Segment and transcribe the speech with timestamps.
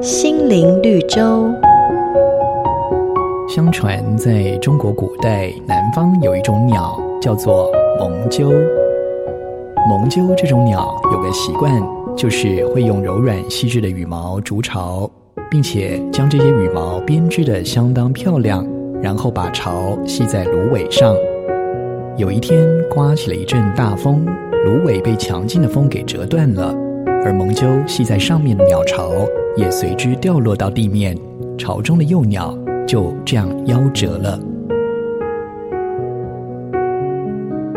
[0.00, 1.48] 心灵绿洲。
[3.48, 8.50] 相传，在中国古代，南方有一种鸟，叫做蒙鸠。
[9.88, 11.82] 蒙鸠这种鸟有个习惯，
[12.16, 15.10] 就是会用柔软细致的羽毛筑巢，
[15.50, 18.66] 并且将这些羽毛编织的相当漂亮，
[19.02, 21.14] 然后把巢系在芦苇上。
[22.16, 24.24] 有一天，刮起了一阵大风，
[24.64, 26.74] 芦苇被强劲的风给折断了，
[27.24, 29.10] 而蒙鸠系在上面的鸟巢
[29.56, 31.16] 也随之掉落到地面，
[31.56, 32.54] 巢中的幼鸟
[32.86, 34.38] 就这样夭折了。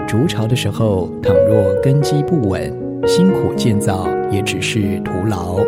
[0.06, 2.74] 筑巢的时候，倘若根基不稳，
[3.08, 5.60] 辛苦建造也只是徒劳。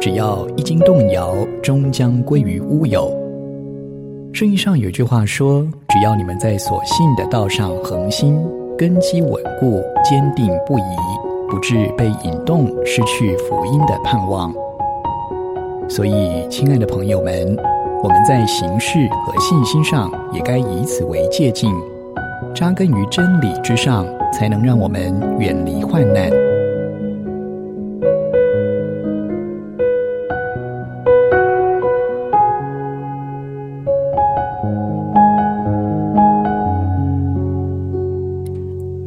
[0.00, 3.10] 只要一经动摇，终将归于乌有。
[4.32, 8.38] 圣经上有句话说：“只要你们在所信的道上恒心，
[8.76, 10.82] 根基稳固，坚定不移，
[11.48, 14.52] 不至被引动，失去福音的盼望。”
[15.88, 17.56] 所以，亲爱的朋友们，
[18.02, 21.72] 我们在行事和信心上也该以此为借镜。
[22.54, 26.30] 扎根于真理之上，才能让我们远离患难。